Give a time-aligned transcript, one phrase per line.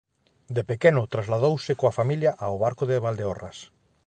[0.55, 3.57] De pequeno trasladouse coa familia ao Barco de Valdeorras.